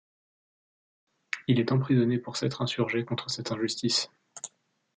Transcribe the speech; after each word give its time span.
Il 1.47 1.59
est 1.59 1.71
emprisonné 1.71 2.17
pour 2.17 2.35
s'être 2.35 2.63
insurgé 2.63 3.05
contre 3.05 3.29
cette 3.29 3.51
injustice. 3.51 4.09